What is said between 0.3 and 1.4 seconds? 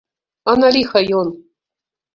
А на ліха ён!